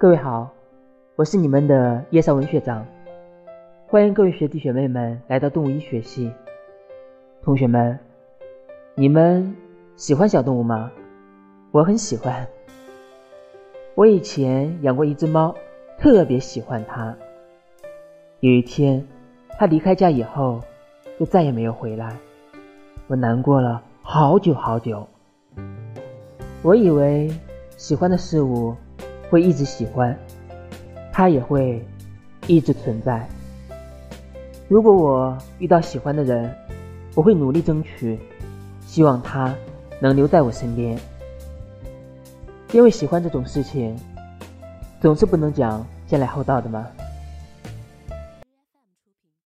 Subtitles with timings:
[0.00, 0.48] 各位好，
[1.16, 2.86] 我是你们的叶绍文学长，
[3.88, 6.32] 欢迎各位学弟学妹们来到动物医学系。
[7.42, 7.98] 同学们，
[8.94, 9.56] 你们
[9.96, 10.92] 喜欢小动物吗？
[11.72, 12.46] 我很喜欢。
[13.96, 15.52] 我以前养过一只猫，
[15.98, 17.12] 特别喜欢它。
[18.38, 19.04] 有一天，
[19.58, 20.60] 它离开家以后，
[21.18, 22.16] 就再也没有回来，
[23.08, 25.04] 我难过了好久好久。
[26.62, 27.28] 我以为
[27.76, 28.76] 喜欢的事物。
[29.30, 30.16] 会一直喜欢，
[31.12, 31.84] 他也会
[32.46, 33.28] 一直存在。
[34.68, 36.54] 如果我遇到喜欢的人，
[37.14, 38.18] 我会努力争取，
[38.86, 39.54] 希望他
[40.00, 40.98] 能留在我身边。
[42.72, 43.96] 因为喜欢这种事情，
[45.00, 46.86] 总是不能讲先来后到的嘛。